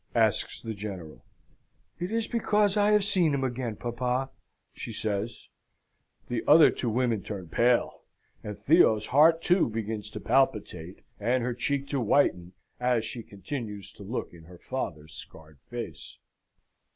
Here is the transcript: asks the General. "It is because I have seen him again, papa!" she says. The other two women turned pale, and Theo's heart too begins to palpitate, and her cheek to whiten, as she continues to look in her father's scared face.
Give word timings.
asks 0.15 0.59
the 0.59 0.73
General. 0.73 1.23
"It 1.99 2.09
is 2.11 2.25
because 2.25 2.75
I 2.75 2.89
have 2.89 3.03
seen 3.05 3.35
him 3.35 3.43
again, 3.43 3.75
papa!" 3.75 4.31
she 4.73 4.91
says. 4.91 5.47
The 6.27 6.43
other 6.47 6.71
two 6.71 6.89
women 6.89 7.21
turned 7.21 7.51
pale, 7.51 8.01
and 8.43 8.57
Theo's 8.57 9.05
heart 9.05 9.43
too 9.43 9.69
begins 9.69 10.09
to 10.09 10.19
palpitate, 10.19 11.03
and 11.19 11.43
her 11.43 11.53
cheek 11.53 11.87
to 11.89 12.01
whiten, 12.01 12.53
as 12.79 13.05
she 13.05 13.21
continues 13.21 13.91
to 13.91 14.01
look 14.01 14.33
in 14.33 14.45
her 14.45 14.57
father's 14.57 15.13
scared 15.13 15.59
face. 15.69 16.17